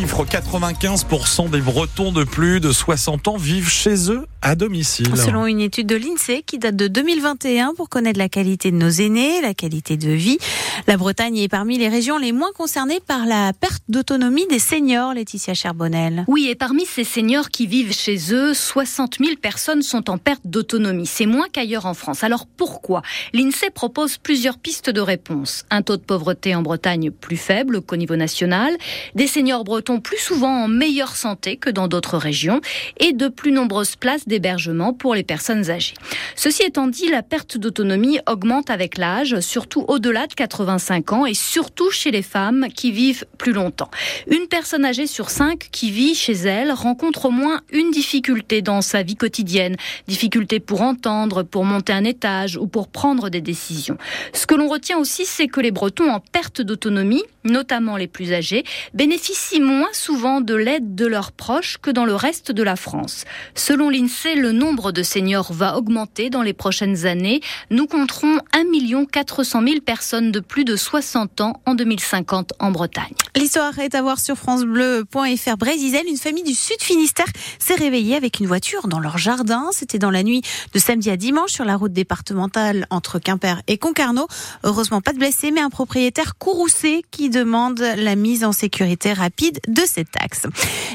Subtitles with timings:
[0.00, 5.16] chiffre, 95% des Bretons de plus de 60 ans vivent chez eux à domicile.
[5.16, 8.88] Selon une étude de l'INSEE qui date de 2021 pour connaître la qualité de nos
[8.88, 10.38] aînés, la qualité de vie,
[10.86, 15.14] la Bretagne est parmi les régions les moins concernées par la perte d'autonomie des seniors,
[15.14, 16.24] Laetitia Cherbonnel.
[16.26, 20.42] Oui, et parmi ces seniors qui vivent chez eux, 60 000 personnes sont en perte
[20.46, 21.06] d'autonomie.
[21.06, 22.24] C'est moins qu'ailleurs en France.
[22.24, 23.02] Alors pourquoi?
[23.32, 25.64] L'INSEE propose plusieurs pistes de réponse.
[25.70, 28.76] Un taux de pauvreté en Bretagne plus faible qu'au niveau national,
[29.14, 32.60] des seniors bretons plus souvent en meilleure santé que dans d'autres régions
[32.98, 35.94] et de plus nombreuses places d'hébergement pour les personnes âgées.
[36.36, 41.34] Ceci étant dit, la perte d'autonomie augmente avec l'âge, surtout au-delà de 85 ans et
[41.34, 43.90] surtout chez les femmes qui vivent plus longtemps.
[44.28, 48.80] Une personne âgée sur cinq qui vit chez elle rencontre au moins une difficulté dans
[48.80, 49.76] sa vie quotidienne,
[50.06, 53.98] difficulté pour entendre, pour monter un étage ou pour prendre des décisions.
[54.32, 58.32] Ce que l'on retient aussi, c'est que les Bretons en perte d'autonomie, notamment les plus
[58.32, 62.76] âgés, bénéficient moins souvent de l'aide de leurs proches que dans le reste de la
[62.76, 63.24] France.
[63.54, 67.40] Selon l'INSEE, le nombre de seniors va augmenter dans les prochaines années.
[67.70, 73.14] Nous compterons 1 400 000 personnes de plus de 60 ans en 2050 en Bretagne.
[73.36, 75.56] L'histoire est à voir sur francebleu.fr.
[75.56, 77.26] Brésil, une famille du Sud Finistère
[77.58, 79.68] s'est réveillée avec une voiture dans leur jardin.
[79.72, 80.42] C'était dans la nuit
[80.74, 84.26] de samedi à dimanche sur la route départementale entre Quimper et Concarneau.
[84.64, 89.60] Heureusement, pas de blessés, mais un propriétaire courroucé qui demande la mise en sécurité rapide
[89.66, 90.42] de cet axe.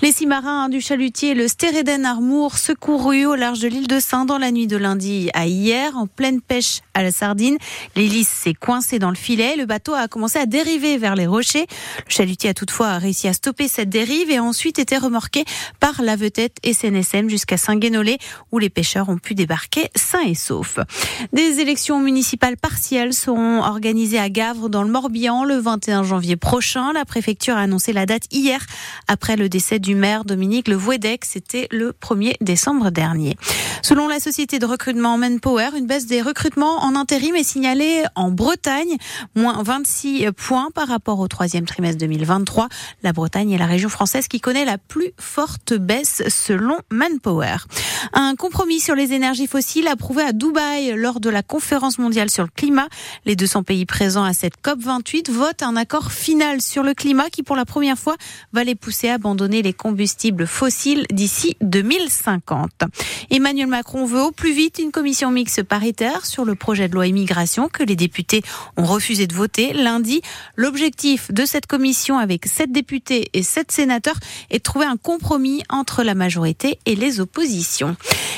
[0.00, 4.24] Les six marins du chalutier, le Stéreden Armour, secourus au large de l'île de Saint
[4.24, 7.58] dans la nuit de lundi à hier, en pleine pêche à la sardine.
[7.96, 9.56] L'hélice s'est coincée dans le filet.
[9.56, 11.66] Le bateau a commencé à dériver vers les rochers.
[12.06, 15.44] Le chalutier a toutefois réussi à stopper cette dérive et a ensuite été remorqué
[15.80, 18.18] par la vedette SNSM jusqu'à Saint-Guénolé
[18.52, 20.78] où les pêcheurs ont pu débarquer sains et saufs.
[21.32, 26.92] Des élections municipales partielles seront organisées à Gavre dans le Morbihan le 21 janvier prochain.
[26.92, 28.64] La préfecture a annoncé la date hier
[29.08, 31.24] après le décès du maire Dominique Le Vouedec.
[31.24, 32.99] C'était le 1er décembre dernier.
[33.82, 38.30] Selon la société de recrutement Manpower, une baisse des recrutements en intérim est signalée en
[38.30, 38.96] Bretagne,
[39.34, 42.68] moins 26 points par rapport au troisième trimestre 2023.
[43.02, 47.56] La Bretagne est la région française qui connaît la plus forte baisse selon Manpower.
[48.12, 52.44] Un compromis sur les énergies fossiles approuvé à Dubaï lors de la conférence mondiale sur
[52.44, 52.88] le climat.
[53.24, 57.42] Les 200 pays présents à cette COP28 votent un accord final sur le climat qui,
[57.42, 58.16] pour la première fois,
[58.52, 62.84] va les pousser à abandonner les combustibles fossiles d'ici 2050.
[63.30, 67.06] Emmanuel Macron veut au plus vite une commission mixte paritaire sur le projet de loi
[67.06, 68.42] immigration que les députés
[68.76, 70.22] ont refusé de voter lundi.
[70.56, 74.18] L'objectif de cette commission avec sept députés et sept sénateurs
[74.50, 77.89] est de trouver un compromis entre la majorité et les oppositions.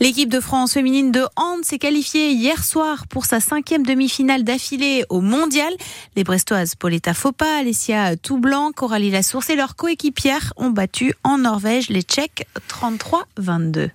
[0.00, 5.04] L'équipe de France féminine de hand s'est qualifiée hier soir pour sa cinquième demi-finale d'affilée
[5.08, 5.72] au mondial.
[6.16, 11.88] Les Brestoises Pauletta Fopa, Alessia Toublanc, Coralie Lassource et leurs coéquipières ont battu en Norvège
[11.88, 13.90] les Tchèques 33-22.